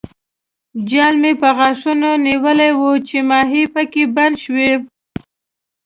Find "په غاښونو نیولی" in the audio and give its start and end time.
1.41-2.71